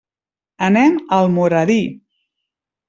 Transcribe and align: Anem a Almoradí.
Anem 0.69 0.97
a 1.03 1.21
Almoradí. 1.27 1.81